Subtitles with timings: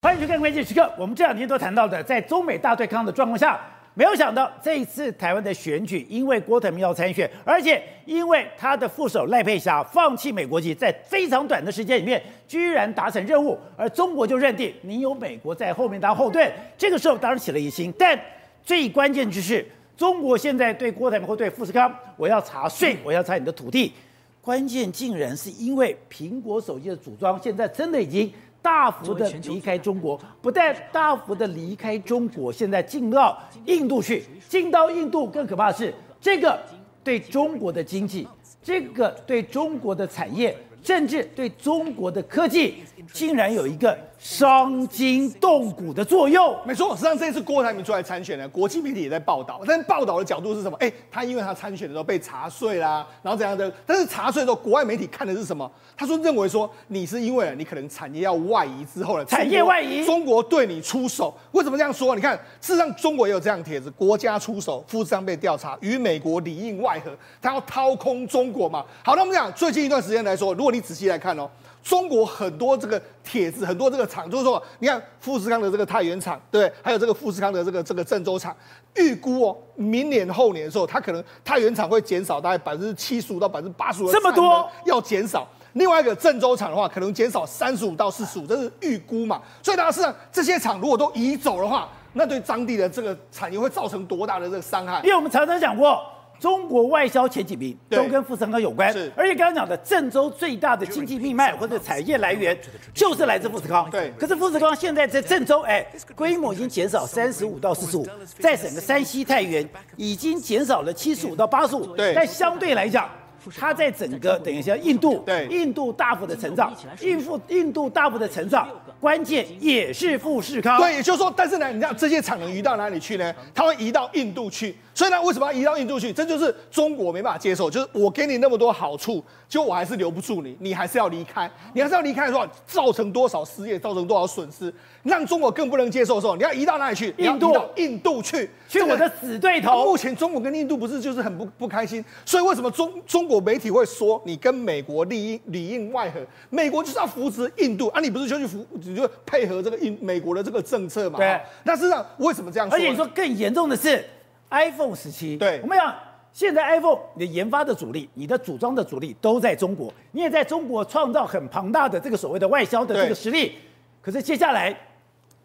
[0.00, 0.88] 欢迎收看关键时刻。
[0.96, 3.60] 我们这两天都谈到的，在中美大对抗的状况下，
[3.94, 16.48] 没有想到这一次台湾的选举，因为郭台铭要参选，而且因为他的副手赖佩霞放弃美国籍，在非常短的时间里面，居然达成任务，而中国就认定你有美国在后面当后盾。
[16.76, 18.16] 这个时候当然起了疑心，但
[18.62, 23.92] 最关键就是中国现在对郭台铭或对富士康，我要查税，我要查你的土地。
[24.40, 28.32] 关键竟然是因为苹果手机的组装，现在真的已经。
[28.60, 36.60] 大幅的离开中国，不但大幅的离开中国，现在进到印度去，进到印度更可怕的是，这个
[37.04, 38.26] 对中国的经济，
[38.62, 42.82] 这个对中国的产业，甚至对中国的科技，
[43.12, 43.96] 竟然有一个。
[44.18, 46.90] 伤筋动骨的作用，没错。
[46.96, 50.76] 实际上这次郭台铭出来参选呢，国际媒体也在报道，但是报道的角度是什么？
[50.80, 53.72] 哎，他因为他参选的时候被查税啦，然后怎样的？
[53.86, 55.70] 但是查税的时候，国外媒体看的是什么？
[55.96, 61.32] 他说认为说你是因为你可能产业要外移之后呢，产业外移，中国对你出手。
[61.52, 62.16] 为什么这样说？
[62.16, 68.84] 你看，事实上中国也有这样帖子，国家出手，富士康被调查，与美国里应外合，他要掏空中国嘛？
[69.04, 71.48] 好，那我们讲最近一段时间来说，如果你仔细来看哦。
[71.80, 78.56] 中国很多这个帖子，很多这个厂，就是说，你看富士康的这个太原厂，对，还有这个富士康的这个这个郑州厂，
[78.96, 85.46] 预估哦，明年后年的时候，它可能太原厂会减少大概百分之七十五到百分之八十五，这么多要减少。
[85.74, 89.40] 另外一个郑州厂的话，可能减少三十五到四十五，这是预估嘛。
[89.62, 95.00] 所以大家是这些厂如果都移走的话，那对当地的这个产业会造成多大的这个伤害？
[95.02, 96.02] 因为我们常常讲过。
[96.38, 102.56] 中国外销前几名都跟富士康有关，而且刚刚讲的郑州最大的经济命脉或者产业来源，
[102.94, 103.90] 就是来自富士康。
[103.90, 104.12] 对。
[104.18, 108.06] 可是富士康现在在郑州，哎，规模已经减少三十五到四十五，
[108.38, 111.86] 在整个山西太原已经减少了七十五到八十五。
[111.96, 112.14] 对。
[112.14, 113.08] 但相对来讲，
[113.56, 118.68] 它在整个等一下印度，对，印度大幅的成长，印度印度大幅的成长，
[119.00, 120.78] 关键也是富士康。
[120.78, 123.34] 对，也就是说，但是呢，你知道这些产能移到哪里去呢？
[123.54, 124.74] 它会移到印度去。
[124.94, 126.12] 所以呢，为什么要移到印度去？
[126.12, 137.14] 这就是中国没办法接受，就是我给你那么多好处，结果我还是留不住你，你还是要离开，你还是要离开的时候，造成多少失业，造成多少损失，让中国更不能接受的时候，你要移到哪里去？
[137.18, 139.84] 印度，到印度去，去我的死对头。
[139.84, 146.18] 目前中国跟印度不是就是很不不开心，所以为什么中中国媒体会说你跟美国里应里应外合？
[146.50, 151.18] 美国就是要扶持印度啊，你不是就去扶，你就配合这个英美国的这个政策嘛？
[151.18, 151.40] 对。
[151.64, 152.76] 那事实上为什么这样说？
[152.76, 154.04] 而且你说更严重的是。
[154.50, 155.94] iPhone 十七，对，我们讲
[156.32, 163.56] 现在 iPhone 你的研发的主力，你的组装的主力都在中国，你也在中国创造很庞大的这个所谓的外销的这个实力。
[164.00, 164.74] 可是接下来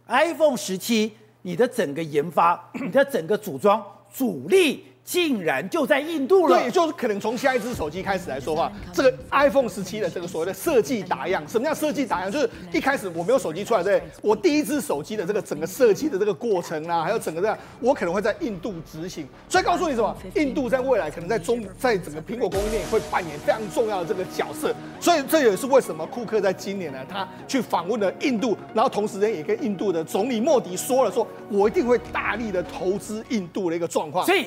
[0.08, 1.12] iPhone 十七，
[1.42, 4.86] 你的整个研发，你的整个组装主力。
[5.06, 12.31] 竟然就在印度了，对，就是可能从下一支手机开始来说话，这个 iPhone 十七的这个所谓的设计打样，什么叫设计打样？
[12.31, 19.28] 就是一开始我没有手机出来，对，我第一支手机的这个整个设计的这个过程啊，还有整个这样，我可能会在印度执行。
[19.50, 20.16] 所以告诉你什么？
[20.36, 24.74] 印度在未来可能在中，在整个苹果供应链会扮演非常重要的这个角色。
[25.02, 34.25] 所以这也是为什么库克在今年呢，他去访问了印度，然后同时呢也跟印度的总理莫迪说了，说我一定会大力的投资印度的一个状况。
[34.25, 34.46] 所以。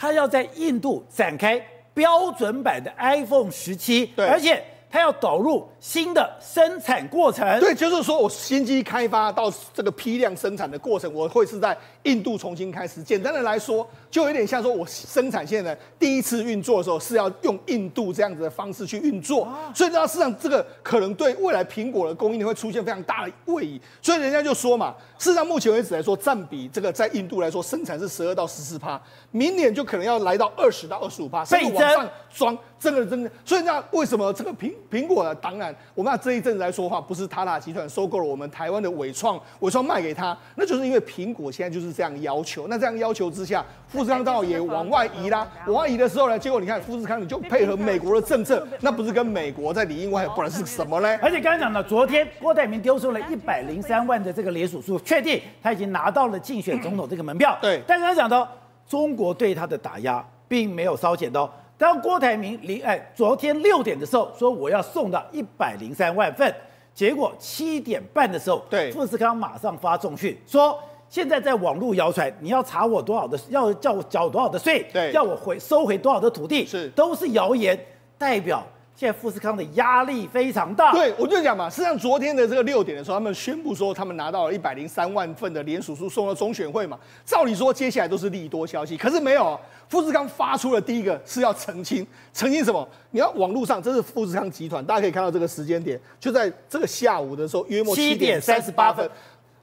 [0.00, 1.62] 他要在印度展开
[1.92, 7.60] 标准版的 iPhone 十七，而且他要导入新的生产过程。
[7.60, 13.02] 对，就是说我新机开发到这个批量生产的过程，我会是在印度重新开始。
[13.02, 23.80] 简单的来说，就有点像说我生产线的第一次运作的时候是要用印度这样子的方式去运作，所以呢，事实上这个可能对未来苹果的供应链会出现非常大的位移。
[24.02, 24.94] 所以人家就说嘛。
[25.18, 28.98] 事实上，目前为止来说，占比这个在印度来说，生产是十二到十四趴，
[29.30, 33.30] 明年就可能要来到二十到二十五趴，甚至往上装，真的真的。
[33.44, 35.34] 所以那为什么这个苹苹果呢？
[35.34, 42.66] 当然，我们要这一阵子来说话，不是塔塔集团收购了我们台湾的伟创，伟创卖给他，那就是因为苹果现在就是这样要求。
[42.68, 45.46] 那这样要求之下，富士康刚好也往外移啦。
[45.66, 51.18] 往外移的时候呢，结果你看富士康你就配合美国的政策，那不是跟美国在里应外合，不然是什么呢？
[51.20, 54.98] 而且刚刚讲到，昨天郭台铭丢出了一百零三万的这个连署数。
[55.00, 57.82] 确定他已经拿到了竞选总统这个门票，对。
[57.86, 58.48] 但是他讲到
[58.88, 61.50] 中国对他的打压并没有稍减的。
[61.80, 66.54] 当郭台铭零哎昨天六点的时候说我要送到一百零三万份，
[66.92, 70.78] 结果七点半的时候，对，富士康马上发重讯说
[71.08, 77.78] 现在在网络谣传你要查我多少的，要叫我缴多少的税，对，要我回收回多少的土地，是都是谣言，
[78.18, 78.62] 代表。
[79.00, 80.92] 现在富士康的压力非常大。
[80.92, 86.98] 对，我就讲嘛，实际上昨天的这个六点的时候，他们宣布说他们拿到了一百零三万份的连署书送到中选会嘛。
[87.24, 89.58] 照理说接下来都是利多消息，可是没有。
[89.88, 92.86] 富士康发出了第一个是要澄清，澄清什么？
[93.10, 99.10] 你要网络上，这是富士康集团，大家可以看到这个时间点，就在这个下午的时候，约莫七点三十八分。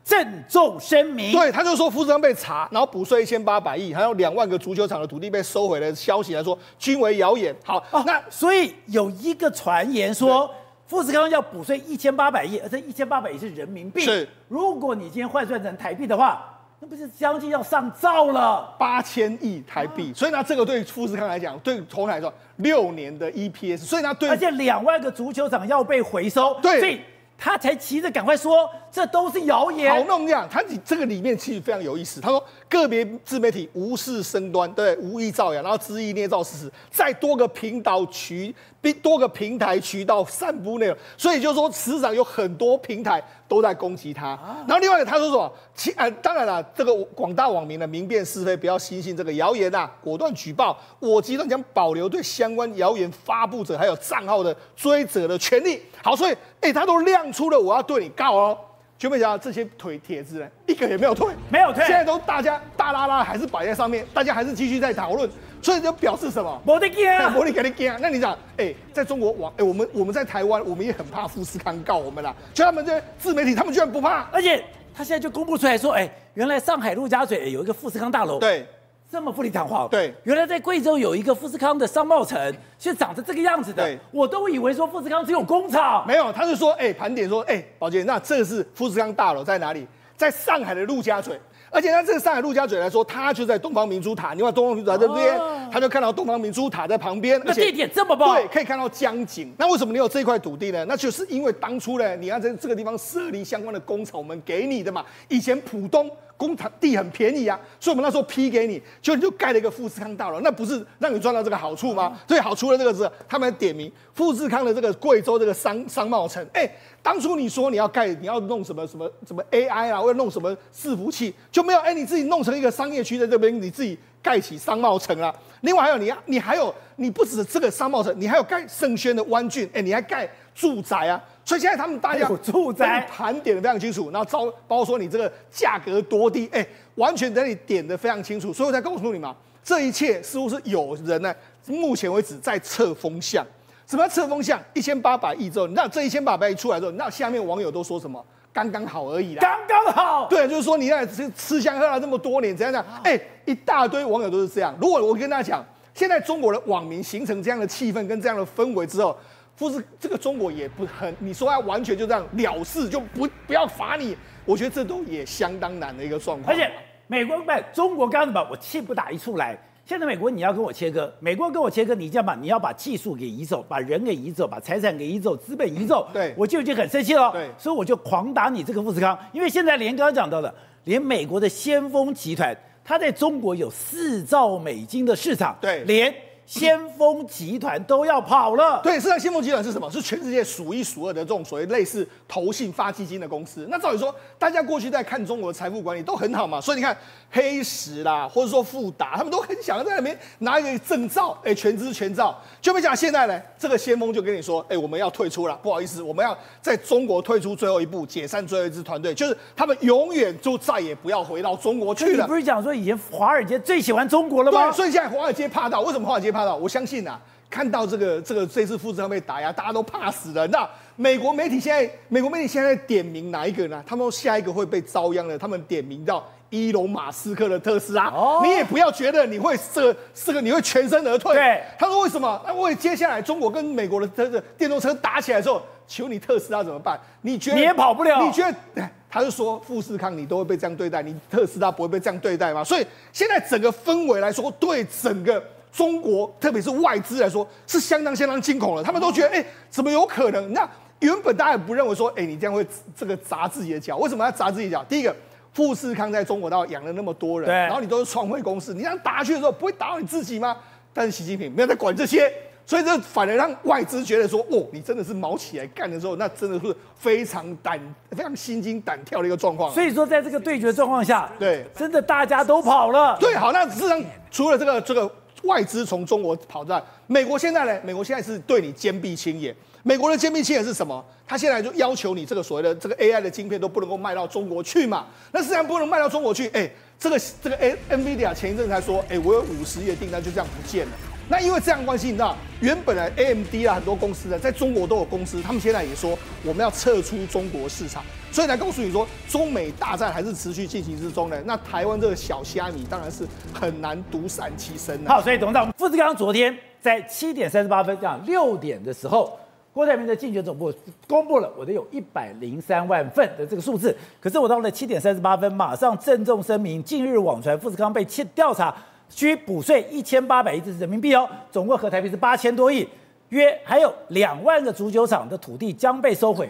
[0.07, 1.33] 郑重声明。
[1.33, 7.53] 对，他就说富士康被查，然后补税一千八百亿，还有两万个足球场的土地被收回来的消息来说，均为谣言。
[7.65, 10.49] 好，哦、那所以有一个传言说，
[10.85, 14.05] 富士康要补税一千八百亿，而这一千八百亿是人民币。
[14.05, 16.53] 是，如果你今天换算成台币的话。
[16.79, 27.01] 那不是将近要上兆了，八千亿台币，啊、所以呢，这个对富士康来讲，对鸿海来说，六年的 EPS，所以呢，对，而且两万个足球场要被回收，对，所以
[27.35, 29.93] 他才急着赶快说，这都是谣言。
[29.93, 32.19] 好弄这样，他这个里面其实非常有意思。
[32.19, 38.55] 他说，个别自媒体无事生端，对，无意造谣，然后恣意捏造事实，在多个频道渠，
[39.03, 43.23] 多个平台渠道散布内容，所以就是说，事实上有很多平台。
[43.49, 45.49] 都在攻击他，然后另外他说什么？
[45.73, 50.77] 其呃，当然了，这个广大网民呢，明辨是非，不要轻信这个谣言啊，果断举报。
[50.99, 55.81] 我集团将保留对相关谣言发布者还有账号的追责的权利。
[56.03, 58.57] 好，所以哎，他都亮出了我要对你告哦。
[58.97, 65.29] 就没想到这些腿帖子呢，一个也没有退，没有退，现在都大家大拉拉还是摆在上面，大家还是继续在讨论。
[65.59, 66.61] 所以就表示什么？
[66.63, 67.03] 没得惊，
[67.33, 67.95] 没得惊。
[67.99, 72.33] 那你讲，哎、欸，在中国网，哎、欸，我们我们在台湾，我们也很怕富士康告我们啦。
[72.53, 74.29] 就他们这自媒体，他们居然不怕。
[74.31, 74.63] 而且
[74.93, 78.67] 他现在就公布出来说，哎、欸，原来上海陆家嘴有一个富士康大楼，对，
[79.09, 79.87] 这么富丽堂皇。
[79.89, 83.83] 对，原来在贵州有一个富士康的商贸城，是长着这个样子的。
[83.83, 89.87] 对，我都以为说富士康只有工厂，没有，他是说，哎、欸，盘点说，哎、欸，宝杰，那这是富士康大楼在哪里？
[90.17, 91.39] 在上海的陆家嘴。
[91.69, 94.33] 而且他这个上海陆家嘴来说，他就在东方明珠塔。
[94.33, 97.39] 你看东方明珠塔这边，哦、他就看到东方明珠塔在旁边。
[97.45, 99.53] 那地点这么棒，对，可以看到江景。
[99.57, 100.85] 那为什么你有这块土地呢？
[100.85, 105.05] 那就是因为当初呢，你要在这个地方设立相关的工厂，我们给你的嘛。
[105.27, 106.09] 以前浦东。
[106.37, 112.17] 工厂地很便宜啊，所以我们那时候批给你，就你就盖了一个富士康大楼，那不是让你赚到这个好处吗？
[112.27, 116.45] 最好除了这个是他们点名富士康的这个贵州这个商商贸城。
[116.53, 116.69] 哎，
[117.01, 125.33] 当初你说你要盖，你要弄什么什么什么 AI 啊，或者弄什么伺服器，就没有哎，你自己弄成一个商业区在这边，你自己盖起商贸城啊。
[125.61, 131.19] 另外还有你，你还有你不止这个商贸城，你还有盖盛轩的湾郡，哎，你还盖住宅啊。
[131.47, 139.33] 所以现在他们大家住宅盘点的非常清楚，然后招包括说你这个价格多低，哎，完全等你点的非常清楚，所以我才告诉你嘛，
[139.63, 141.33] 这一切似乎是有人呢，
[141.65, 143.45] 目前为止在测风向。
[143.87, 144.61] 什么叫测风向？
[144.73, 148.21] 一千八百亿之后，那这一千八百亿出来之后，那下面网友都说什么？
[148.51, 150.27] 刚刚好而已啦，刚刚好。
[150.27, 152.85] 对，就是说你在吃吃香喝辣这么多年，怎样讲？
[153.05, 154.75] 哎，一大堆网友都是这样。
[154.81, 159.17] 如果我跟大家讲，现在中国的网民形成这样的气氛跟这样的氛围之后。
[159.57, 164.15] 不是这个中国也不很，你说要完全就这样了事，就不不要罚你，
[164.45, 166.55] 我觉得这都也相当难的一个状况。
[166.55, 166.71] 而且
[167.07, 169.57] 美国不，中国刚刚把我气不打一处来。
[169.83, 177.31] 现在美国你要跟我切割，美国跟我切割，你这样把你要把技术给移走，把人给移走，把财产给移走，资本移走，对，我就已经很生气了。
[177.31, 180.53] 对，所以我就狂打你这个富士康，因为现在连刚刚讲到的，
[180.83, 186.13] 连美国的先锋集团，它在中国有四兆美金的市场，对，连。
[186.47, 188.79] 先锋集团都要跑了。
[188.81, 189.91] 对，实际上先锋集团是什么？
[189.91, 193.67] 是全世界数一数二的这种所谓类似投信发基金的公司。
[193.69, 196.95] 那照理说，大家过去在看中国的财富管理都很好嘛，所以你看
[197.29, 202.33] 黑石啦，或者说富达，他们都很想要在那边拿一个证照，哎，全资全照。
[202.61, 212.23] 就没想到现在呢，这个先锋就跟你说，哎，我们要退出了，不好意思，我们要在中国退出最后一步，解散最后一支团队，就是他们永远就再也不要回到中国去了。
[212.23, 214.69] 你不是讲说以前华尔街最喜欢中国了吗？
[214.69, 216.36] 对，所以现在华尔街怕到，为什么华尔街怕？
[216.45, 220.45] 我相信啊，看到这个这个这次富士康被打压，大家都怕死了。
[220.47, 223.83] 那美国媒体现在，美国媒体现在点名哪一个呢？
[223.85, 228.07] 他们说下一个会被遭殃的，他们点名到伊隆马斯克的特斯拉。
[228.07, 231.33] 哦，你也不要觉得你会这个这个你会全身而退。
[231.33, 232.41] 对，他说为什么？
[232.45, 236.99] 那为接下来中国跟美国的这个电动车打起来的时候，求你特斯拉怎么办？
[237.21, 238.21] 你觉得你也跑不了？
[238.23, 238.89] 你觉得？
[239.09, 242.63] 他就说富士康你都会被这样对待，你特斯拉不会被这样对待吗？
[242.63, 245.41] 所以现在整个氛围来说，对整个。
[245.77, 250.51] 中国特别是外资来说是相当相当惊恐了，他们都觉得，哎、欸，怎么有可能？
[250.51, 250.67] 那
[251.01, 252.65] 原本大家也不认为说，哎、欸，你这样会
[252.95, 253.95] 这个砸自己的脚？
[253.97, 254.83] 为什么要砸自己脚？
[254.89, 255.15] 第一个，
[255.53, 260.57] 富士康在中国大陆养了那么多人，然后你都是创汇公司，你这样打下去的时候，不会打到你自己吗？
[260.91, 262.33] 但是习近平没有在管这些，
[262.65, 267.79] 所以这反而让外资觉得说，哦，你真的是毛起来干的时候，那真的是非常胆、
[268.09, 269.71] 非常心惊胆跳的一个状况。
[269.71, 273.15] 所以说，在这个对决状况下，对，真的大家都跑了。
[273.19, 275.07] 对，好，那事实上除了这个这个。
[275.47, 277.81] 外资从中国跑在美国，现在呢？
[277.83, 279.55] 美国现在是对你坚壁清野。
[279.81, 281.03] 美国的坚壁清野是什么？
[281.25, 285.07] 他现在就要求你这个所谓的这个 AI 的晶片都不能够卖到中国去嘛？
[285.31, 287.57] 那既然不能卖到中国去，哎，这个这个
[287.89, 290.91] NVIDIA 前一阵才说，哎，我有五十亿的订单就这样不见了。
[291.29, 301.37] 那因为这样关系，你知道，原本的 AMD 啊，很多公司呢，在中国都有公司，他们现在也说我们要撤出中国市场，所以来告诉你说，中美大战还是持续进行之中呢。
[301.45, 305.05] 那台湾这个小虾米当然是很难独善其身。
[305.05, 309.37] 好，所以董事长富士康昨天在七点三十八分，这样六点的时候。
[309.73, 310.73] 郭台铭的竞选总部
[311.07, 318.03] 公布了我的有一百零三万份的这个数字，可是我到了七点三十八分，马上郑重声明，近日网传富士康被
[318.33, 318.75] 调查，
[319.09, 322.87] 需补税一千八百亿人民币哦，总共合台币是八千多亿，
[323.29, 326.49] 约还有两万个足球场的土地将被收回。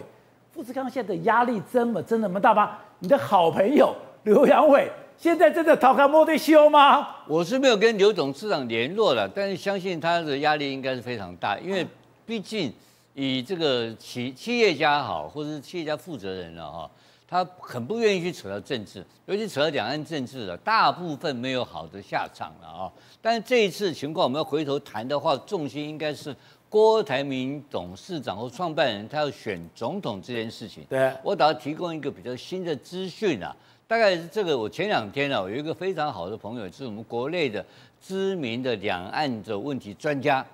[0.52, 2.78] 富士康现在的压力这么真的那么大吗？
[2.98, 7.08] 你的好朋友刘阳伟现在真的逃开莫对修吗？
[7.26, 11.86] 我是没有跟刘董事长联络了，但是相信他的压力应该是非常大，因为
[12.26, 12.72] 毕竟。
[13.20, 16.88] 以这个企企业家好，或者是企业家负责人了哈，
[17.28, 22.90] 他很不愿意去扯到政治，尤其扯到两岸政治的，大部分没有好的下场了啊。
[23.20, 26.34] 但是这一次情况，我们要回头谈的话，重心应该是
[26.70, 30.84] 郭台铭董事长或创办人他要选总统这件事情。
[30.88, 33.54] 对，我打算提供一个比较新的资讯啊，
[33.86, 37.64] 大概是这个，我前两天啊，我有一个非常好的朋友，是我们国内的
[38.00, 40.44] 知名的两岸的问题专家。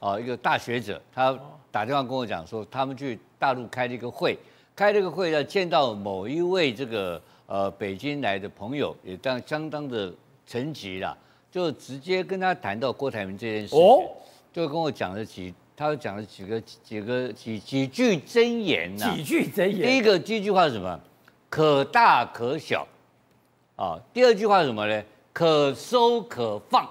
[0.00, 1.36] 哦，一个大学者，他
[1.72, 4.38] 打电话跟我讲说，他们去大陆开了一个会，
[4.78, 10.14] 开了一个会要见到某一位这个呃北京来的朋友，也当相当的
[10.46, 11.18] 层级了，
[11.50, 14.08] 就直接跟他谈到郭台铭这件事情，
[14.52, 19.88] 就跟我讲了几，他讲了几个几个几几句真言呐，几句真言。
[19.88, 21.00] 第一个第一句话是什么？
[21.50, 22.86] 可大可小，
[23.74, 25.02] 啊，第二句话是什么呢？
[25.32, 26.88] 可收可放。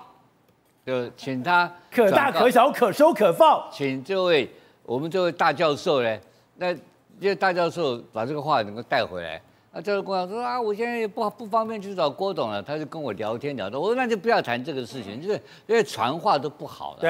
[0.86, 3.65] 就请他可大可小，可收可放。
[3.72, 4.50] 请这位
[4.84, 6.20] 我们这位大教授呢，
[6.58, 6.75] 那
[7.20, 9.42] 这大教授把这个话能够带回来。
[9.74, 12.62] 那教授跟我说啊，我现在也不不方便去找郭董了。
[12.62, 17.02] 他就跟我聊天聊的，我说那就不要谈这个事情，就是因为传话都不好了。
[17.02, 17.10] 对。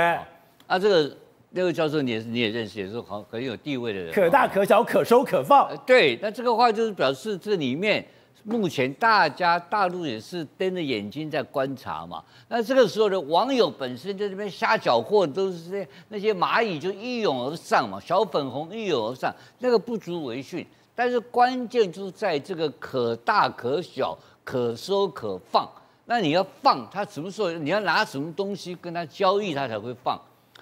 [0.67, 1.17] 啊，这个
[1.51, 4.13] 那位教授你也你也认识，也是很很有地位的人。
[4.13, 5.69] 可大可小，可收可放。
[5.85, 8.05] 对，那这个话就是表示这里面。
[8.49, 20.65] 目前大家大陆也是瞪着眼睛在观察嘛，那这个时候的网友本身在这边瞎搅和，都是些那些蚂蚁就一拥而上嘛，小粉红一拥而上，那个不足为训。
[20.95, 25.69] 但是关键就在这个可大可小，可收可放。
[26.05, 30.17] 那你要放，他什么时候你要拿什么东西跟他交易，他才会放。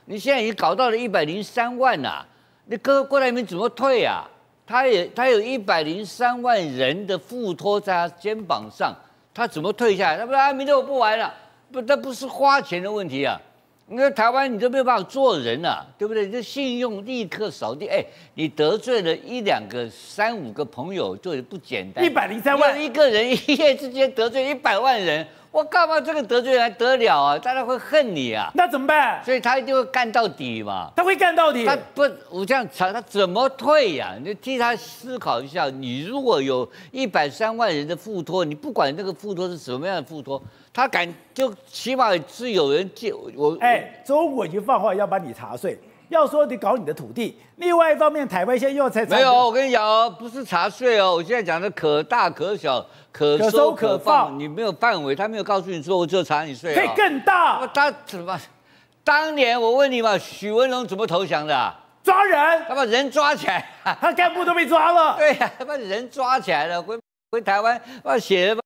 [0.06, 2.26] 你现在已经搞到了一百零三万呐，
[2.66, 4.28] 你哥郭台铭怎么退啊？
[4.68, 8.96] 他也他有一百零三万人的付托在他肩膀上，
[9.34, 10.18] 他怎么退下来？
[10.18, 11.34] 他不啊，明天我不玩了，
[11.72, 13.40] 不，那不是花钱的问题啊。
[13.88, 16.28] 你说台湾你都没有办法做人了，啊，对不对？
[16.28, 17.88] 这信用立刻扫地。
[17.88, 18.04] 哎，
[18.34, 22.04] 你得罪了一两个、三五个朋友就不简单。
[22.04, 25.28] 一百零三万，一个人一夜之间得罪一百万人。
[25.56, 27.40] 我干嘛这个得罪还得了啊？
[27.40, 28.52] 大家会恨你啊？
[28.56, 29.24] 那怎么办？
[29.24, 30.92] 所以他一定会干到底嘛。
[30.94, 31.66] 他会干到底？
[31.66, 34.20] 他不，我这样查，他怎么退呀、啊？
[34.22, 35.70] 你替他思考一下。
[35.70, 40.42] 你如果有一百三万人的附托，你不管那个附托是什么样的附托，
[40.74, 43.58] 他敢就起码是有人借我。
[43.62, 47.40] 哎，中国已经放话要把你查税，要说你搞你的土地。
[47.58, 52.86] 另外一方面，台湾现在又要才没有，我跟你讲哦，不是查税哦，我现在讲的可大可小。
[53.18, 57.66] 可收可放，你没有范围，他没有告诉你说我就查你税，可以更大。
[57.68, 58.38] 他怎么？
[59.06, 61.74] 当年我问你嘛，许文龙怎么投降的？
[62.04, 63.66] 抓人，他把人抓起来，
[64.02, 65.16] 他干部都被抓了。
[65.18, 67.00] 对呀，他把人抓起来了，回
[67.32, 68.62] 回台湾，把写的，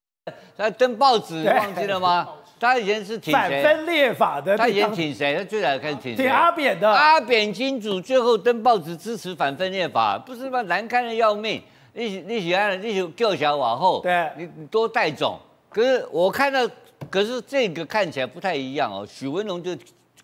[0.58, 2.28] 他登报纸，忘记了吗？
[2.60, 3.34] 他以前是挺谁？
[3.34, 4.58] 反分裂法的。
[4.58, 5.36] 他以前挺谁？
[5.36, 6.24] 他最早开始挺谁？
[6.24, 6.90] 挺阿扁的。
[6.90, 10.62] 阿扁金主最后登报纸支持反分裂法，不是吗？
[10.64, 11.62] 难看的要命。
[11.94, 15.40] 你你喜欢你就叫小往后，对，你你多带种。
[15.70, 16.68] 可是我看到，
[17.10, 19.06] 可是这个看起来不太一样哦。
[19.10, 19.76] 许文龙就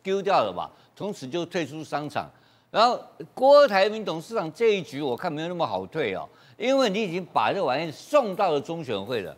[0.03, 2.29] 丢掉了吧，从此就退出商场。
[2.69, 2.99] 然后
[3.33, 6.27] 郭台铭董事长这一局，我看没有那么好退哦，
[6.57, 9.35] 因为你已经把这玩意送到了中选会了，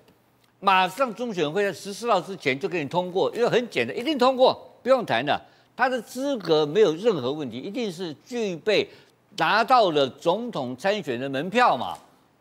[0.60, 5.40] 马上中选会在十四号之前就给你通过，因为很简单，一定通过，不用谈了。
[5.76, 8.90] 他的资格没有任何问题，一定是具备
[9.38, 11.96] 拿到了总统参选的门票嘛。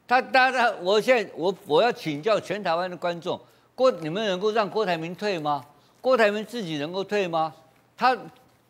[0.09, 3.39] 他当然，我现在我我要请教全台湾的观众，
[3.75, 5.63] 郭你们能够让郭台铭退吗？
[6.01, 7.53] 郭台铭自己能够退吗？
[7.97, 8.17] 他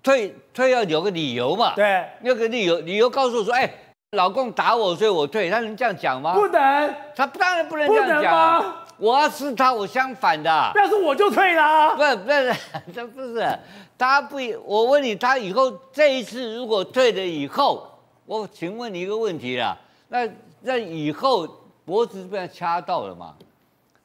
[0.02, 1.74] 退退要有个理由嘛？
[1.76, 3.72] 对，有个理由，理由告诉我说，哎，
[4.12, 6.34] 老公打我，所以我退，他能这样讲吗？
[6.34, 8.85] 不能，他当然不能这样讲啊。
[8.98, 11.96] 我要是他，我相反的，要是我就退了。
[11.96, 12.56] 不是不是，
[12.94, 13.58] 这不是
[13.98, 17.86] 他不，我问你，他以后这一次如果退了以后，
[18.24, 19.76] 我请问你一个问题啦，
[20.08, 20.28] 那。
[20.62, 21.46] 那以后
[21.84, 23.34] 脖子被他掐到了嘛？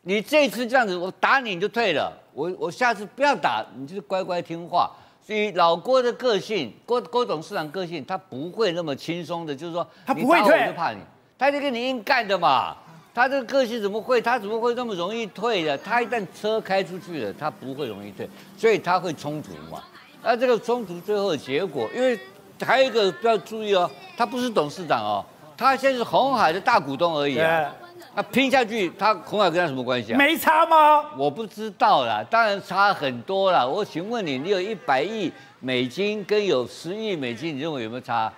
[0.03, 2.11] 你这次这样子，我打你你就退了。
[2.33, 4.91] 我我下次不要打，你就是乖乖听话。
[5.25, 10.99] 所以老郭的个性，郭郭董事长个性，他不会那么轻松的，就是说他不会退，我就怕你，
[11.35, 12.75] 他就跟你硬干的嘛。
[13.13, 14.21] 他这个个性怎么会？
[14.21, 15.77] 他怎么会那么容易退的？
[15.77, 19.83] 他一旦车开出去了，他不会容易退，所以他会冲突嘛。
[20.23, 22.17] 那这个冲突最后的结果，因为
[22.61, 25.25] 还有一个要注意哦，他不是董事长哦，
[25.57, 27.73] 他现在是红海的大股东而已啊。
[28.13, 30.17] 那拼下去，他红海跟他什么关系啊？
[30.17, 31.05] 没差吗？
[31.17, 33.65] 我不知道啦，当然差很多啦。
[33.65, 38.31] 我请问你，你有一百亿美金跟有十亿美金，你认为有没有差？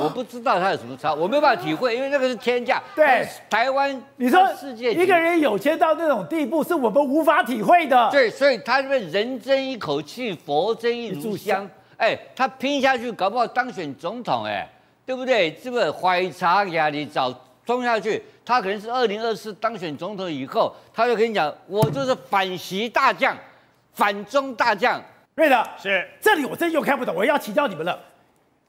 [0.00, 2.82] 我不知道他有什么差，我没有办法体会，因为那个是天价。
[2.94, 8.08] 对，台湾，你说世界一个人有钱到那种地步，是我们无法体会的。
[8.10, 11.68] 对，所以他这边人争一口气，佛争一炷香。
[11.96, 14.66] 哎，他拼下去，搞不好当选总统，哎，
[15.04, 15.50] 对不对？
[15.52, 17.32] 这个怀才压力早
[17.66, 23.36] 冲下去，他可能是二零二四当选总统以后，他就跟你讲，我就是反习大将，
[23.92, 25.00] 反中大将。
[25.36, 27.98] 对的，是这里我真又看不懂，我要请教你们了。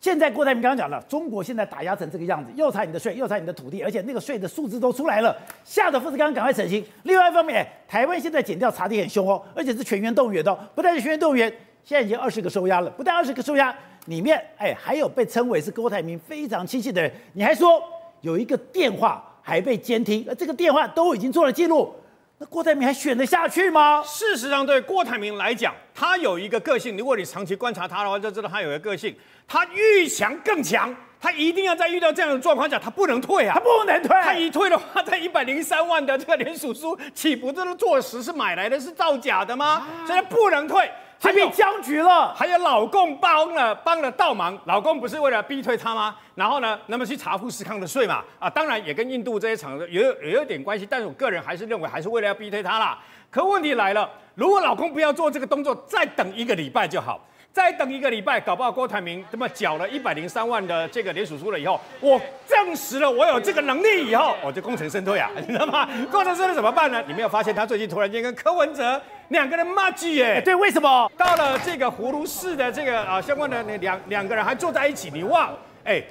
[0.01, 6.83] 现在郭台铭刚刚讲了，中国现在打压成这个样子，又查你的税，又查你的土地，而且那个税的数字都出来了，吓得富士康赶快澄清。
[7.03, 11.47] 另外一方面，台湾现在检调查得很凶哦，而且是全员动员的，不但是全员动员，
[11.83, 13.71] 现在已经二十个收押了，不但二十个收押，
[14.07, 17.79] 里面哎还有被称为是郭台铭非常亲信的人，你还说
[18.21, 21.93] 有一个电话还被监听，而这个电话都已经做了记录。
[22.41, 24.01] 那郭台铭还选得下去吗？
[24.03, 26.97] 事实上，对郭台铭来讲，他有一个个性。
[26.97, 29.15] 如果你长期观察他的话，就知道他有一个个性。
[29.47, 33.53] 他遇强更强，他一定要在遇到这样的状况下，他不能退啊！
[33.53, 34.09] 他不能退。
[34.23, 39.65] 他一退的话，在一百零三万的这个联署书，岂不是坐实是买来的，是造假的吗？
[39.67, 40.89] 啊、所以他不能退。
[41.21, 46.15] 还被僵局了，还有老公帮了帮了倒忙，老公不是为了逼退他吗？
[46.33, 52.97] 然后呢，那么去查富士康的税嘛，啊，当然也跟印度这些厂也有也有点关系，但是我个人还是认为还是为了要逼退他啦。
[53.29, 57.23] 可问题来了，如果老公不要做这个动作，再等一个礼拜就好。
[57.53, 65.85] 再等一个礼拜，搞不好郭台铭这么缴了一百零三万的这个联署书了以后，我证实了我有这个能力以后，我就功成身退啊，你知道吗？
[66.09, 67.03] 功成身退怎么办呢？
[67.07, 70.41] 你没有发现他最近突然间跟柯文哲两个人骂街耶？
[70.45, 71.11] 对，为什么？
[71.17, 75.53] 到了这个葫芦市的这个啊相关的那两两个人还坐在一起，你忘？
[75.83, 76.01] 哎，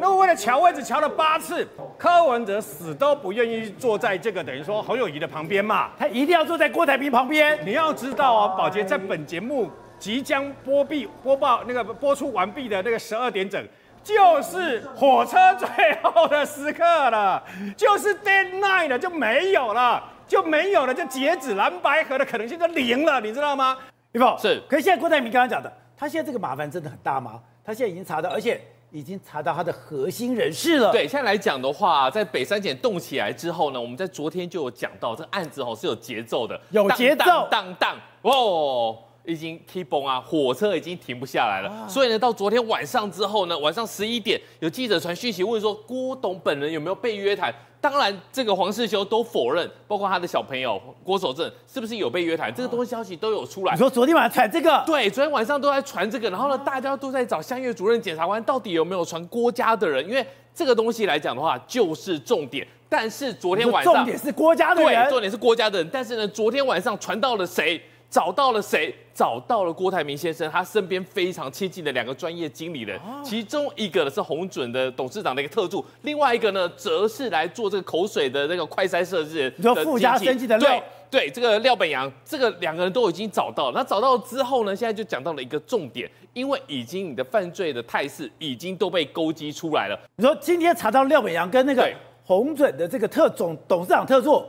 [0.00, 1.66] 那为了乔位置乔了八次，
[1.98, 7.58] 柯文哲死都不愿意坐在这个等于说侯友宜的旁边嘛，他一定要坐在郭台铭旁边。
[7.66, 9.68] 你要知道啊，宝杰在本节目。
[9.98, 13.64] 即将播毕播报那个播出完毕的那个十二点整，
[14.02, 15.68] 就是火车最
[16.02, 17.42] 后的时刻了，
[17.76, 23.78] 就是 dead night 了，就没有了，就没有了，就截止蓝白河的可能性就零了，你知道吗？
[24.12, 24.38] 对不？
[24.38, 24.60] 是。
[24.68, 27.40] 可是现在郭台铭刚刚讲的，他现在这个麻烦真的很大吗？
[27.64, 30.92] 他现在已经查到，而且已经查到他的核心人士了。
[30.92, 38.98] 对，现在来讲的话，在北三检动起来之后呢，我们在昨天就有讲到，这案子哦是有节奏的，有节奏，当当哦。
[39.24, 41.68] 已经 keep on 啊，火车已经停不下来了。
[41.68, 47.54] 啊、所以呢，到昨天晚上之后呢，晚上十一点，有记者传讯息问说，郭董本人有没有被约谈？
[47.80, 52.48] 当然，这个黄世修都否认，包括他的小朋友郭守正是不是有被约谈？
[52.48, 53.74] 啊、这个东西消息都有出来。
[53.74, 54.82] 你说昨天晚上传这个？
[54.86, 56.30] 对，昨天晚上都在传这个。
[56.30, 60.06] 然后呢，大家都在找相越主任检察官到底有没有传郭家的人？
[60.08, 62.66] 因为这个东西来讲的话，就是重点。
[62.88, 65.90] 但是昨天晚上重点是郭家的人，对，重点是郭家的人。
[65.92, 67.82] 但是呢，昨天晚上传到了谁？
[68.14, 68.94] 找到了谁？
[69.12, 79.52] 找到了郭台铭先生，他身边非常亲近的两个专业经理人，其中一个呢是鸿准的董事长的一个特助，另外一个呢则是来做这个口水的那个快筛设置。
[79.56, 80.70] 你说附加生技的廖？
[80.70, 83.80] 对对，这个廖本阳，这个两个人都已经找到了。
[83.80, 89.98] 那找到之后呢，现在就讲到了一个重点，因为已经你的犯罪的态势已经都被勾稽出来了。
[90.14, 91.92] 你说今天查到廖本阳跟那个
[92.24, 94.44] 鸿准的这个特总董事长特助。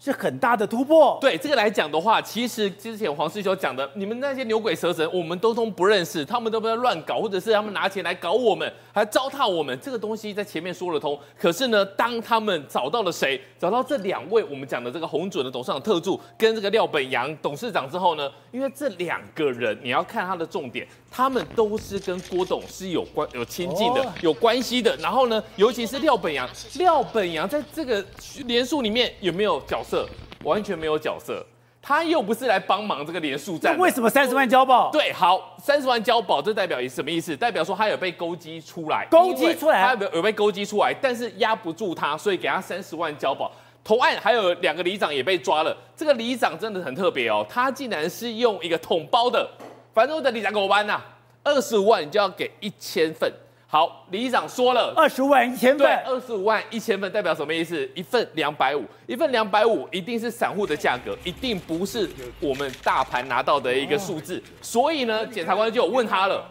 [0.00, 1.18] 是很大的突破。
[1.20, 11.18] 对这个来讲的话，其实之前黄士修讲的，你们那些牛鬼蛇神，我们都通不认识，他们都不要乱搞，或者是他们拿钱来搞我们，还糟蹋我们，这个东西在前面说得通。
[11.38, 24.96] 可是呢，当他们找到了谁，找到这两位我们讲的这个鸿准的董事长特助跟这个廖本阳董事长之后呢，因为这两个人你要看他的重点，他们都是跟郭董是有关有亲近的有关系的。
[24.96, 28.04] 然后呢，尤其是廖本阳，廖本阳在这个
[28.46, 30.08] 连署里面有没有角色？
[30.44, 31.44] 完全没有角色，
[31.82, 33.78] 他又不是来帮忙这个连署战。
[33.78, 34.90] 为什么三十万交保？
[34.90, 37.36] 对，好，三十万交保，这代表什么意思？
[37.36, 43.52] 代表说他有被勾稽出来，勾稽出来，他有有被勾稽出来，但是压不住他，所以给他三十万交保。
[43.84, 49.46] 投案还有两个里长也被抓了，这个里长真的很特别哦，他竟然是用一个统包的，
[49.92, 51.00] 反正我等你长给我搬呐，
[51.42, 53.32] 二十五万你就要给一千份。
[53.66, 57.88] 好，李长说了，二十五万一千份，对，二十五万一千份代表什么意思？
[57.94, 64.42] 一份两百五，一份两百五，一定是散户的价格，一定不是我们大盘拿到的一个数字。
[64.60, 66.44] 所以呢，检察官就有问他了，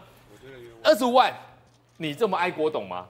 [0.82, 1.34] 二十五万，
[1.98, 3.06] 你这么爱郭董吗？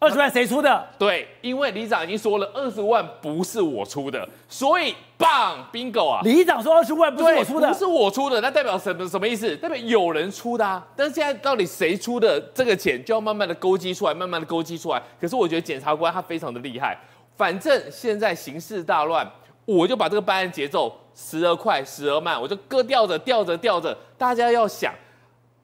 [0.00, 0.86] 二十万谁出的？
[0.98, 6.22] 对，因为里长已经说了，二十万不是我出的，所以棒，bingo 啊！
[6.22, 9.06] 里长说二十万不是我出的，不是我出的，那代表什么？
[9.06, 9.54] 什么意思？
[9.58, 10.82] 代表有人出的啊！
[10.96, 15.02] 但是现在到底谁出的这个钱，就要慢慢的勾稽出来，慢慢的勾稽出来。
[15.20, 16.98] 可是我觉得检察官他非常的厉害，
[17.36, 19.30] 反正现在形势大乱，
[19.66, 24.94] 我就把这个办案节奏时而快，时而慢，我就各调着调着调着，大家要想。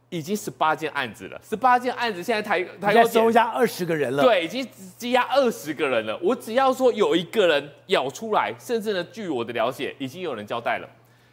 [0.08, 4.64] 已经十八件案子了，十八件案子现在台台要收押二十个人了，对，已经
[4.96, 6.16] 羁押二十个人了。
[6.22, 10.88] 我只要说有一个人咬出来，甚至呢，据我的了解，已经有人交代了，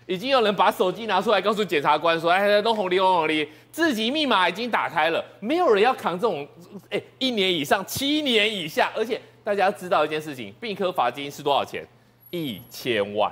[0.08, 6.48] 已经有人把手机拿出来告诉检察官说：“哎，都红利，都红利，自己密码已经打开了，没有人要扛这种，
[6.90, 11.86] 哎，一年以上，七年以下，而且大家要知道一件事情，并科罚金是多少钱？
[12.32, 13.32] 一千万，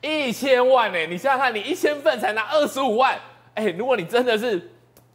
[0.00, 0.98] 一千万呢？
[1.06, 3.16] 你想想看，你一千份才拿二十五万。”
[3.54, 4.70] 哎，如果你真的是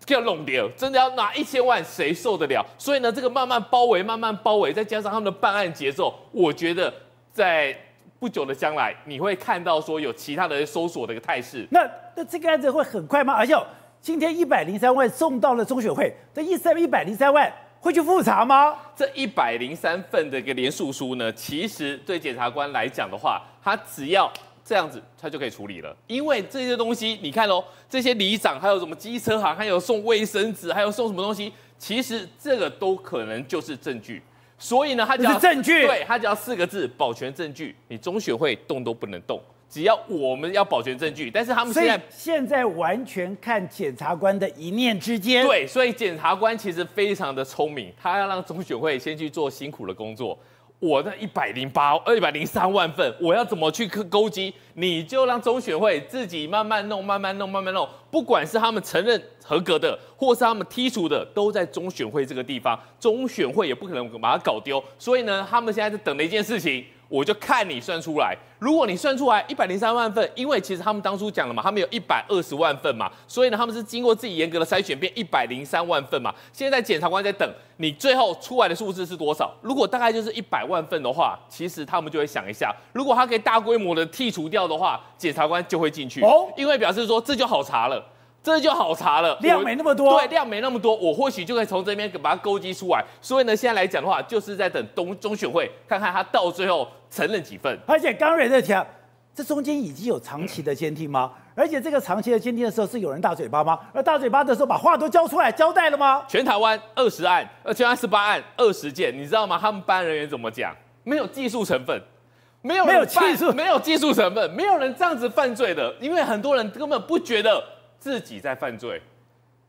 [0.08, 2.66] 要弄掉，真的要拿一千万，谁受得了？
[2.78, 6.92] 所以呢，这个慢慢包围，慢慢包围，再加上他们的办案节奏，我觉得
[7.32, 7.76] 在
[8.18, 11.68] 不久的将来，你会看到说有其他的搜索的一个态势。
[11.70, 13.34] 那那这个案子会很快吗？
[13.34, 13.56] 而且
[14.02, 18.76] 今天一百零三万送到了中选会，这一三一百零三万会去复查吗？
[18.96, 24.32] 这一百零三份的一个连诉书呢，其实对检察官来讲的话，他只要。
[24.70, 34.22] 这样子他就可以处理了，因为这些东西你看哦，这些里长还有什么机车行，还有送卫生纸，还有送什么东西，其实这个都可能就是证据。
[34.60, 37.76] 所以呢，他只要证据，对，他只要四个字：保全证据。
[37.88, 41.32] 你中选会动都不能动，只要我们要保全证据。
[41.32, 45.44] 但是他们现在现在完全看检察官的一念之间。
[45.48, 50.38] 对，所以检察官其实非常的聪明，他要让中选会先去做辛苦的工作。
[50.80, 54.54] 我的一百零八、二一百零三万份，我要怎么去勾机？
[54.76, 57.88] 你就让中选会自己慢慢弄、慢慢弄、慢慢弄。
[58.10, 62.80] 不管是他们承认合格的，或是他们剔除的，都在中选会这个地方。
[63.00, 64.82] 中选会也不可能把它搞丢。
[64.98, 66.86] 所以呢，他们现在在等的一件事情。
[67.10, 76.34] 我就看你算出来，如果你算出来一百零三万份，因为其实他们当初讲了嘛，他们有一百二十万份嘛，所以呢，他们是经过自己严格的筛选，变一百零三万份嘛。
[76.54, 79.52] 现在检察官在等你最后出来的数字是多少？
[79.62, 88.06] 如果大概就是一百万份的话，其实他们就会想一下，如果他可以大规模的剔除掉的话，检察官就会进去哦，因为表示说这就好查了。
[88.42, 93.04] 这就好查了，量没那么多，对，量没那么多，我或许就可以从这边把它勾稽出来。
[93.22, 97.78] 所以呢，现在来讲的话，就是在等东中选会看看他到最后承认几份。
[97.86, 98.86] 而且刚瑞在讲，
[99.34, 101.32] 这中间已经有长期的监听吗？
[101.56, 103.80] 而且这个长期的监听的时候，是有人大嘴巴吗？
[103.94, 106.24] 而大嘴巴的时候，把话都交出来交代了吗？
[106.28, 109.58] 全台湾二十案，呃，全台十八案，二十件，你知道吗？
[109.60, 110.76] 他们办案人员怎么讲？
[111.04, 112.02] 没有技术成分，
[112.62, 117.64] 没有没有技术，没有技术成分，没有人这样子犯罪的，因为很多人根本不觉得。
[118.00, 119.02] 自己在犯罪，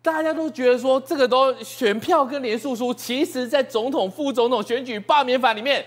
[0.00, 5.84] 大家都觉得说这个都选票跟连署书，其实在总统、副总统选举罢免法里面，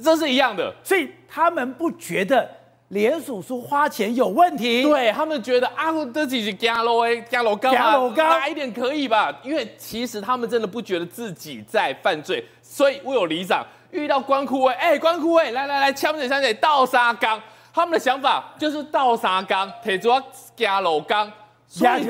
[0.00, 2.48] 这是一样的，所以他们不觉得
[2.88, 9.32] 连署书花钱有问题，对他们觉得啊，这几是加楼哎，加楼高，加楼高，大一点可以吧？
[9.42, 17.40] 因为其实他们真的不觉得自己在犯罪，所以我有里长遇到关枯位，哎，关枯位，来来来，枪姐枪姐，倒沙缸，
[17.72, 20.22] 他们的想法就是倒沙缸，铁主要
[20.54, 21.30] 加楼缸。
[21.66, 22.06] 所以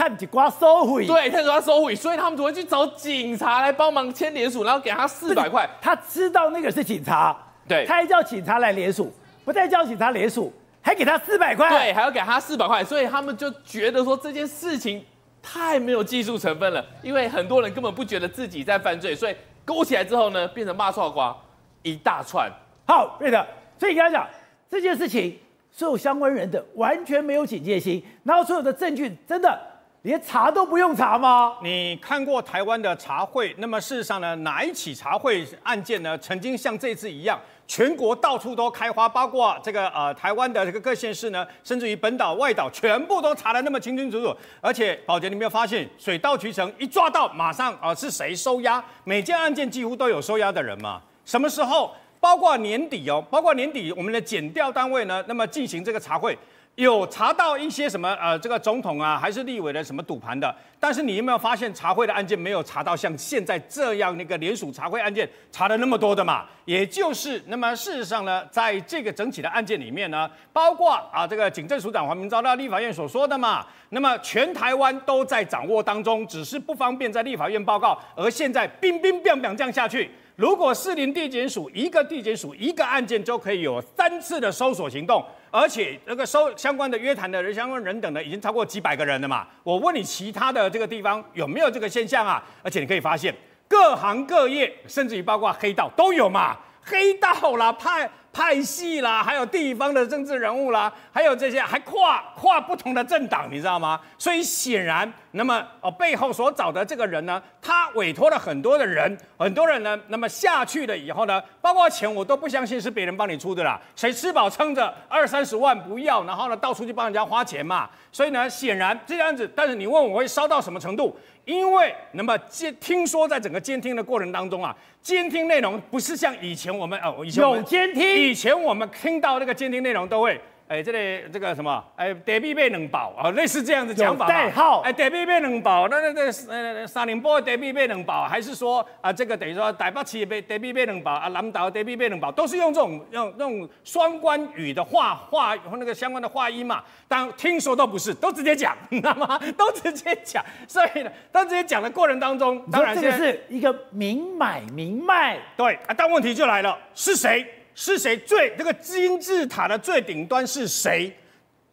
[0.00, 5.68] 他们就刮收回，对，他说他收回，所以他们只会去找警察来帮忙签连署，然后给他四百块。
[5.78, 7.36] 他知道那个是警察，
[7.68, 9.12] 对，他还叫警察来连署，
[9.44, 15.04] 不再叫警察连署，还给他四百块，对，还要给他四百块，所以他们就觉得说这件事情
[15.42, 19.36] 太没有技术成分了，因为很多人根本不觉得自己在犯罪，所以
[19.66, 21.36] 勾起来之后呢，变成骂错瓜
[21.82, 22.50] 一大串。
[22.86, 23.46] 好，对的，
[23.78, 24.26] 所以跟他讲
[24.70, 25.38] 这件事情。
[25.72, 29.56] 所有相关人的完全没有警戒心，然后所有的证据真的
[30.02, 31.58] 连查都不用查吗？
[31.62, 33.54] 你看过台湾的茶会？
[33.58, 36.16] 那么事实上呢，哪一起茶会案件呢？
[36.16, 44.34] 曾经像这次一样，全国到处都开花，包括这个呃台湾的这个各县市呢，甚至于本岛外岛，全部都查得那么清清楚楚。
[44.62, 48.82] 而且宝杰，你没有发现水到渠成，一抓到马上啊、是谁收押？
[49.04, 51.02] 每件案件几乎都有收押的人嘛？
[51.26, 51.94] 什么时候？
[52.18, 56.38] 包括年底哦，包括年底我们的检调单位呢，那么进行这个茶会。
[56.76, 60.54] 有查到一些什么呃，这个总统啊，还是立委的什么赌盘的？
[60.78, 66.46] 但是你有没有发现查贿的案件没有查到像现在这样那个联署查贿案件查了那么多的嘛？
[66.64, 77.98] 也就是那么事实上呢，在这个整体的案件里面呢，包括啊这个警政署长黄明昭到立法院所说的嘛，那么全台湾都在掌握当中，只是不方便在立法院报告。
[78.16, 80.10] 而现在冰冰冰冰这样下去。
[80.36, 89.46] 如果士林地检署一个地检署一个案件就可以有三次的搜索行动，而且那个收相关的约谈的人、相关人等呢已经超过几百个人了嘛？
[89.62, 92.42] 我问你，其他的这个地方有没有这个现象啊？
[92.62, 93.34] 而且你可以发现，
[93.68, 96.56] 各行各业，甚至于包括黑道都有嘛？
[96.82, 98.10] 黑道啦，派。
[98.32, 104.00] 派系啦，还有地方的政治人物啦，还有这些还跨跨不同的政党，你知道吗？
[104.16, 117.88] 所以显然，那么哦背后所找的这个人呢，他委托了很多的人，很多人呢，那么下去了以后呢，包括钱我都不相信是别人帮你出的啦，谁吃饱撑着二三十万不要，然后呢到处去帮人家花钱嘛。
[118.10, 121.16] 所以呢，显然这样子，但是你问我会烧到什么程度？
[121.44, 130.40] 因为那么监听说在整个监听的过程当中啊，监听内容不是像以前我们哦，以前有监听，以前我们听到那个监听内容都会。
[130.70, 131.84] 哎，这里这个什么？
[131.96, 134.28] 哎，德比被冷保啊，类似这样的讲法。
[134.28, 134.82] 代号。
[134.82, 146.84] 哎，德比被冷保，那那那呃，三零波台北被冷保，还是说啊，这个等于说台北市被德比被冷保啊，南岛德比被冷保，都是用这种用那种双关语的话话和那个相关的话音嘛。
[147.08, 149.40] 当听说都不是，都直接讲， 你知道吗？
[149.58, 150.40] 都直接讲。
[150.68, 155.36] 所以呢，当直接讲的过程当中，当然这个是一个明买明卖。
[155.56, 157.44] 对啊，但问题就来了，是谁？
[157.80, 161.10] 是谁最这个金字塔的最顶端是谁？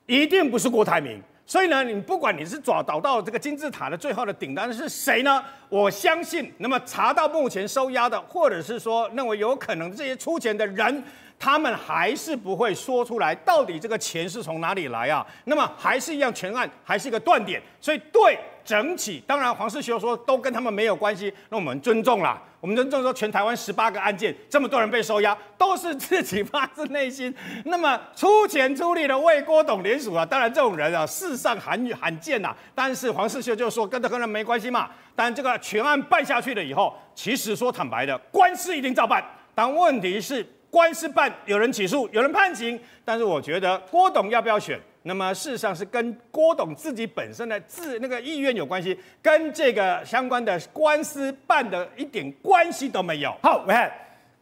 [0.05, 1.21] 一定不是郭台铭。
[1.45, 5.43] 所以呢，你不管你是找找到这个金字塔的最后的顶端是谁呢？
[5.67, 11.03] 我相信，那么查到目前收押的，或者是说认为有可能这些出钱的人，
[11.39, 15.25] 他们还是不会说出来，到底这个钱是从哪里来啊？
[15.45, 17.61] 那么还是一样，全案还是一个断点。
[17.79, 22.41] 所以对整体，当然黄世修说都跟他们没有关系，那我们尊重啦。
[22.59, 27.33] 我们尊重说，全台湾十八个案件，这么多人被收押，都是自己发自内心，
[27.65, 30.25] 那么出钱出力的为郭董联署啊。
[30.25, 32.53] 当然这种人啊，世上罕罕见呐。
[32.73, 34.89] 但是黄世修就说跟他跟人没关系嘛。
[35.15, 39.23] 但这个全案办下去了以后，其实说坦白的，官司一定照办。
[39.53, 40.45] 但问题是。
[40.69, 53.33] 官司办，有人起诉，有人判刑，但是我觉得郭董要不要选，那么事实上是跟郭董自己本身的自那个意愿有关系，跟这个相关的官司办的一点关系都没有。
[53.41, 53.91] 好，我看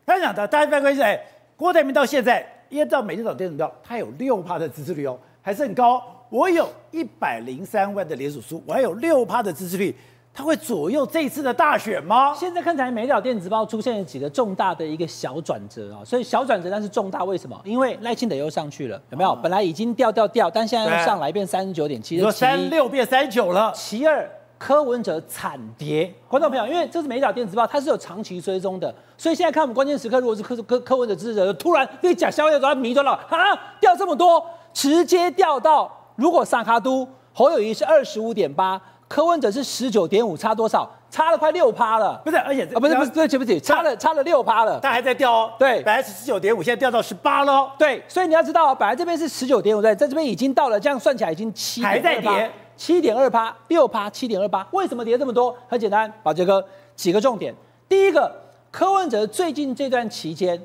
[0.05, 1.19] 他讲的，大家发现哎，
[1.55, 6.01] 郭台铭到现在依照美丽岛电子报，他有六趴的支持率哦，还是很高。
[6.29, 9.95] 我有一百零三万的连署书，我还有六趴的支持率。
[10.35, 12.33] 他会左右这一次的大选吗？
[12.35, 17.57] 现在看起来，美丽岛电子报出现了几个重大的一个小转折啊，所以小转折但是重大，为什么？
[17.63, 19.33] 因为赖清德又上去了，有没有？
[19.41, 23.71] 本来已经掉掉掉，但现在又上来变三十九点七，三六变三九了。
[23.73, 38.81] 其二，柯文哲惨跌，观众朋友，因为这是美丽岛电子报，它是有长期追踪的，所以现在看我们关键时刻，如果是柯柯柯文哲支持者，突然被假消息都要迷住了啊，掉这么多，直接掉到如果萨卡都侯友谊是二十五点八。
[39.07, 40.89] 柯文哲是十九点五，差多少？
[41.11, 42.19] 差了快六趴了。
[42.25, 44.79] 不是，而且啊，不是不是，对不起，差了差了六趴了。
[44.81, 45.53] 它还在掉哦。
[45.57, 47.71] 对，本来是十九点五，现在掉到十八了。
[47.77, 54.67] 对，所以你要知道，本来这边是十九点五，在在这边已经到了，这样算起来已经七还在跌，七点二趴，六趴，七点二趴。
[54.71, 55.55] 为什么跌这么多？
[55.69, 56.65] 很简单，宝杰哥
[56.95, 57.53] 几个重点。
[57.87, 58.29] 第一个，
[58.71, 60.59] 柯文哲最近这段期间，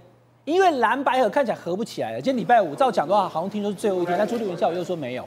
[0.45, 2.17] 因为蓝白合看起来合不起来了。
[2.17, 5.25] 今天礼拜五照讲的话，好像听说是最后一天，但朱立文下午又说没有。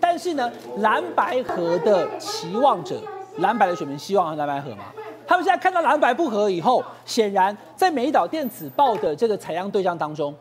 [0.00, 2.96] 但是呢，蓝白河的期望者。
[3.38, 4.84] 蓝白的选民希望和蓝白河吗？
[5.26, 10.34] 他们现在看到蓝白不合以后，显然在美丽岛电子报的这个采样对象当中，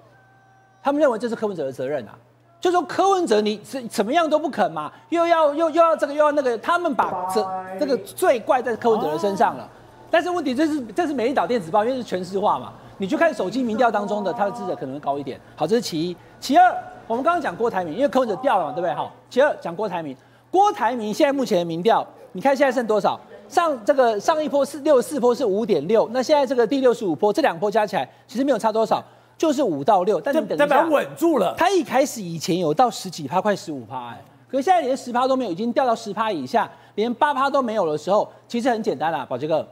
[0.81, 2.15] 他们认为这是柯文哲的责任啊，
[2.57, 7.45] 就说柯文哲你是怎么样都不肯嘛，又要又又要这个又要那个，他们把这
[7.77, 9.69] 这个罪怪在柯文哲的身上了。
[10.09, 15.37] 但是问题这是这是美丽岛电子报，因为是全市化嘛，你去看手机民调当中的他的支持可能会高一点。
[15.57, 16.15] 好，这是其一。
[16.39, 16.73] 其二，
[17.07, 18.93] 我们刚刚讲郭台铭，因为柯文哲掉了嘛，对不对？
[18.93, 20.15] 好，其二讲郭台铭，
[20.49, 22.05] 郭台铭现在目前的民调。
[22.31, 23.19] 你看现在剩多少？
[23.47, 29.01] 上这个上一波是六十四波是五点六，那现在这个第六十五波，这两波加起来其实没有差多少，
[29.37, 30.19] 就是五到六。
[30.19, 31.53] 但你等一下，代表稳住了。
[31.55, 39.65] 他一开始以前有到十几趴，快十五趴，哎，可是现在连十趴都没有，已经掉到十趴以下，连八趴都没有的时候，其实很简单啦，宝杰哥，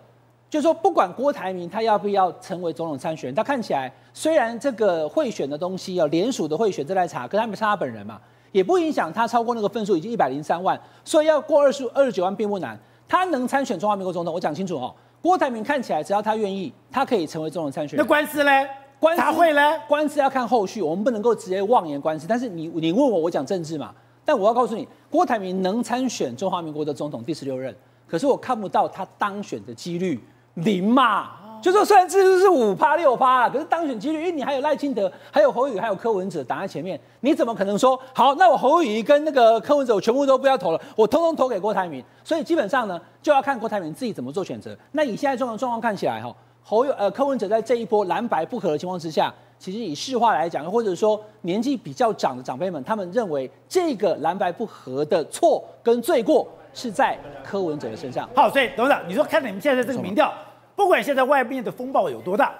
[0.54, 8.22] 就是说不管郭台铭他要不要成为总统参选人，他看起来虽然这个贿选的东西要联署的贿选正在查，可他没查他本人嘛。
[8.52, 12.80] 也不影响他超过那个分数，已经一百零三万，所以要过二十二十九万并不难。
[13.08, 14.94] 他能参选中华民国总统，我讲清楚哦。
[15.24, 18.06] 郭台铭看起来只要他愿意，他可以成为总统参选人。
[18.06, 18.52] 那官司呢？
[19.00, 19.60] 官司他会呢？
[19.88, 22.28] 官司要看后续，我们不能够直接妄言官司。
[22.30, 23.92] 但是你你问我，我讲政治嘛。
[24.24, 27.76] 但我要告诉你，郭台铭能参选中华民国的总统第十六任，
[28.08, 30.24] 可是我看不到他当选的几率
[30.56, 31.32] 零嘛。
[31.62, 38.36] 就说虽然这次是五趴六趴啊，可是当选几率，因为你还有赖清德，还有侯友，还有柯文哲挡在前面，你怎么可能说好？
[38.36, 42.04] 那我侯友跟那个柯文哲，我全部都不要投了，我通通投给郭台铭。
[42.22, 44.78] 所以基本上呢，就要看郭台铭自己怎么做选择。
[44.92, 58.30] 那以现在这种状况看起来，哈，侯友呃柯文哲在这一波蓝白不合的情况之下，其实以市话来讲，或者说年纪比较长的长辈们，他们认为这个蓝白不合的错跟罪过是在柯文哲的身上。
[58.36, 60.34] 好，所以董事长，你说看你们现在这个民调。
[60.76, 62.52] 不管现在外面的风暴有多大，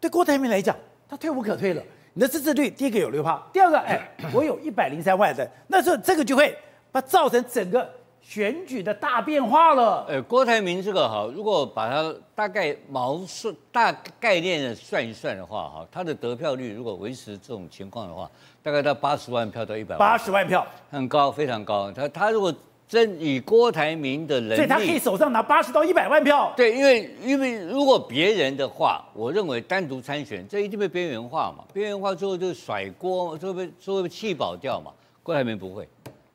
[0.00, 0.74] 对郭台铭来讲，
[1.08, 1.82] 他退无可退了。
[2.14, 6.56] 你的支持率第一个有六趴，第二个，哎，我有一百零三万的，那时候这个就会
[6.92, 7.86] 把造成整个
[8.20, 10.06] 选举的大变化了。
[10.08, 18.30] 呃，郭台铭这个哈，如果把它大概毛算大概念的算一算的话哈，他的得票率如果维持这种情况的话，
[18.62, 21.90] 大概到八十万票到一百万，八十万票很高，非常高。
[21.90, 22.54] 他他如果
[22.88, 26.52] 真以郭台铭的能力，所以他可以手上拿八十到一百万票。
[26.56, 31.64] 对，因为因为如果别人的话，我认为单独参选，这一定被边缘化嘛。
[31.72, 34.92] 边缘化之后就甩锅，就会被就会被气保掉嘛。
[35.22, 35.88] 郭台铭不会，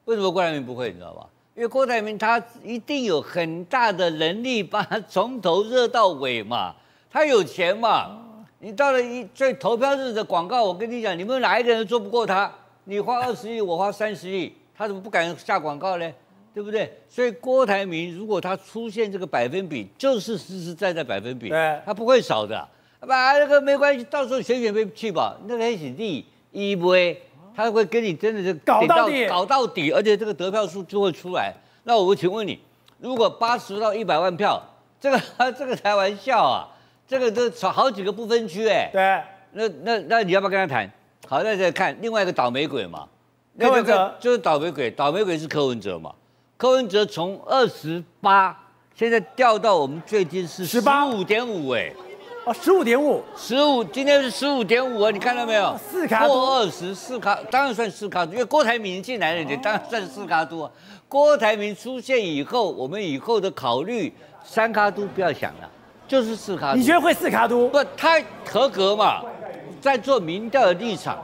[0.05, 0.89] 为什么郭台铭不会？
[0.89, 1.25] 你知道吧？
[1.55, 6.73] 因为郭台铭他一定有很大的能力，把他从头热到尾嘛。
[7.09, 8.17] 他有钱嘛。
[8.63, 12.51] 你到了一最投票日的广告，我跟你讲，你们哪一个人做不过他？
[12.83, 16.13] 你花二十亿，我花三十亿，他怎么不敢下广告呢？
[16.53, 16.91] 对不对？
[17.07, 22.67] 所以郭台铭如果他出现这个百分比，就是实实在在百分比，对，他不会少的。
[23.07, 27.19] 把那个没关系，到时候选选被去吧，那个是第一位，
[27.55, 31.53] 他会跟你真的是搞到底，搞到底，而且这个得票数就会出来。
[31.83, 32.59] 那我请问你，
[32.99, 34.61] 如果八十到一百万票，
[34.99, 35.19] 这个
[35.57, 36.67] 这个开玩笑啊，
[37.07, 38.89] 这个都少好几个不分区哎。
[38.93, 39.21] 对，
[39.53, 40.87] 那那那你要不要跟他谈？
[41.27, 43.07] 好，那再看另外一个倒霉鬼嘛，
[43.57, 46.13] 柯文哲就是倒霉鬼，倒霉鬼是柯文哲嘛。
[46.61, 48.55] 柯文哲从二十八，
[48.93, 50.79] 现在掉到我们最近是十
[51.11, 51.91] 五点五哎，
[52.45, 55.75] 哦，十五点五，十五，今天是十五点五啊，你看到没有？
[55.89, 60.65] 四卡多，过二十四卡，当然算四卡多，因为郭台铭进来了，你当然算四卡多。
[60.65, 60.71] 啊。
[61.09, 65.69] 郭台铭出现以后，我们以后的考虑三卡都不要想了，
[66.07, 66.75] 就是四卡。
[66.75, 67.67] 你觉得会四卡多？
[67.69, 69.23] 不，他合格嘛，
[69.81, 71.17] 在做民调的立场，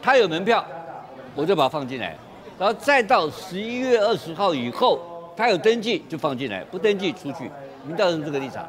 [0.00, 0.64] 他有门票，
[1.34, 2.16] 我就把他放进来。
[2.58, 5.00] 然后再到十一月二十号以后，
[5.36, 7.50] 他有登记就放进来，不登记出去。
[7.86, 8.66] 民调人这个立场，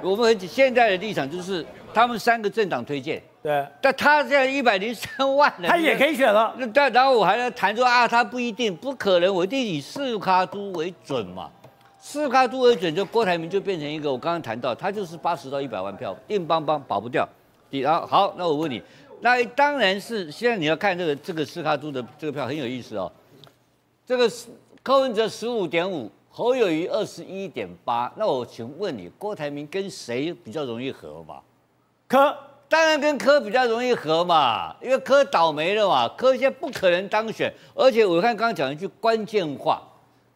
[0.00, 3.20] 我们很现在的立场就是他们三个政党推荐。
[3.42, 3.66] 对。
[3.80, 6.54] 但他现在一百零三万人，他也可以选了。
[6.56, 11.50] 那但然后我还要谈说啊，他不一定，不可能，我一定以四卡都为准嘛。
[11.98, 17.28] 四卡都为准，就郭台铭就变成一个我刚刚谈到，他就是八十到一百万票，硬邦邦保不掉。
[17.70, 18.80] 然后好，那我问你。
[19.20, 23.10] 那当然是现在你要看这个这个斯卡都的这个票很有意思哦。
[24.06, 24.48] 这个是
[24.82, 28.12] 柯文哲十五点五，侯友谊二十一点八。
[28.16, 31.40] 那我请问你，郭台铭跟谁比较容易合嘛？
[32.06, 32.36] 柯
[32.68, 37.52] 当然跟柯比较容易合嘛，因为柯倒霉了嘛，柯现在不可能当选。
[37.74, 39.82] 而且我看刚刚讲一句关键话，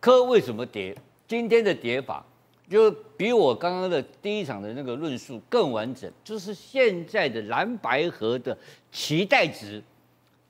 [0.01, 0.97] 柯为什么跌？
[1.29, 2.25] 今天的跌法。
[2.71, 8.57] 就比我刚刚的第一场的那个论述更完整，就是现在的蓝白河的
[8.93, 9.83] 期待值，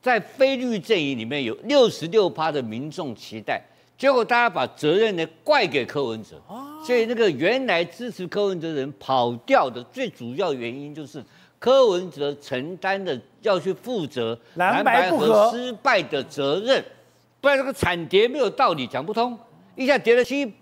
[0.03, 3.59] 在非绿阵营里面有六十六趴的民众期待，
[3.97, 6.39] 结果大家把责任呢怪给柯文哲，
[6.85, 11.23] 所以那个原来支持柯文哲的人跑掉的最主要原因就是
[11.57, 16.85] 柯文哲承担的要去负责蓝白合失败的责任，
[17.41, 19.35] 不然这个惨跌没有道理，讲不通，
[19.75, 20.53] 一下跌了七。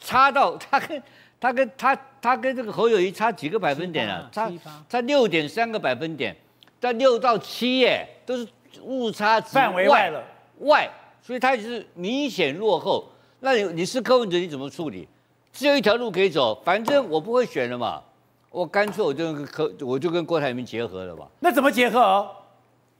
[0.00, 1.02] 差到他跟
[1.40, 4.28] 他跟他他跟这个侯友谊差几个百分点啊？
[4.32, 4.50] 差
[4.88, 6.36] 差六点三个百分点，
[6.80, 8.46] 但六到七耶，都是
[8.82, 10.22] 误差范围外了
[10.60, 10.90] 外，
[11.22, 13.04] 所以他也是明显落后。
[13.40, 15.06] 那你你是柯文哲，你怎么处理？
[15.52, 18.02] 只有一条路可以走，反正我不会选了嘛，
[18.50, 21.26] 我干脆我就跟柯我就跟郭台铭结合了吧。
[21.40, 22.28] 那怎么结合？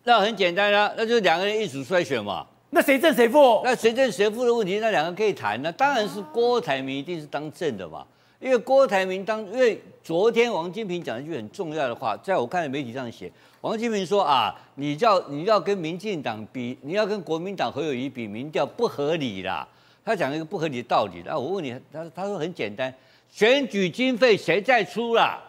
[0.05, 2.47] 那很简单啊，那就两个人一组出来选嘛。
[2.71, 3.61] 那谁正谁负？
[3.65, 5.61] 那谁正谁负的问题，那两个可以谈。
[5.63, 8.05] 那当然是郭台铭一定是当正的嘛，
[8.41, 19.67] 因为郭台铭当，因为昨天王金平讲了一句很重要的话，在我看的媒体上写，王金平说啊，你叫你要跟民进党比，你要跟国民党侯友宜比民调不合理啦。
[20.05, 21.23] 他讲一个不合理的道理。
[21.25, 22.93] 那我问你，他他说很简单，
[23.31, 25.43] 选举经费谁在出啦？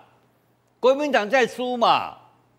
[0.80, 2.16] 国民党在出嘛？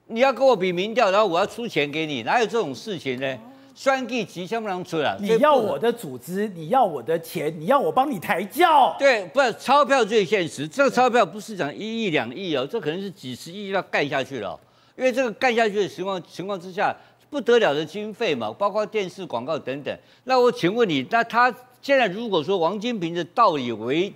[0.07, 3.39] 你要跟我比民调，然后我要出钱给你，哪有这种事情呢？
[3.81, 5.17] 算计吉祥不能出来。
[5.21, 8.97] 你要我的组织，你要我的钱，你要我帮你抬轿。
[8.99, 10.67] 对，不是钞票最现实。
[10.67, 14.59] 这个钞票不是讲一亿两亿哦，这可能是几十亿要盖下去了。
[14.97, 16.93] 因为这个干下去的情况情况之下，
[17.31, 19.97] 不得了的经费嘛，包括电视广告等等。
[20.25, 24.13] 那我请问你，那他现在如果说王金平的道理为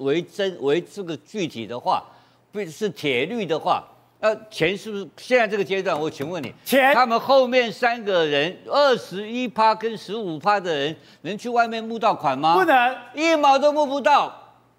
[0.00, 2.02] 为真为这个具体的话，
[2.50, 3.84] 不是铁律的话，
[4.24, 6.00] 那钱是不是现在这个阶段？
[6.00, 12.54] 我请问你，钱他们后面三个人二十一趴跟十五趴的人能去外面募到款吗？
[12.54, 14.34] 不能，一毛都募不到。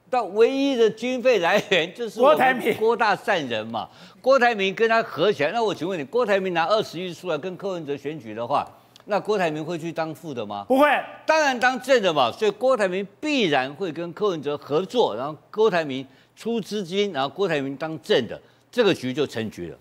[0.09, 3.87] 到唯一的经费来源就是郭台铭、郭大善人嘛。
[4.19, 8.67] 郭台铭跟他合起来，那我请问你，郭台铭拿二十亿出来跟柯文哲选举的话，
[9.05, 10.65] 那郭台铭会去当副的吗？
[10.67, 10.87] 不会，
[11.23, 12.31] 当然当正的嘛。
[12.31, 16.03] 所以郭台铭必然会跟柯文哲合作，然后郭台铭
[16.35, 18.39] 出资金，然后郭台铭当正的，
[18.75, 19.79] 这个局就成局了。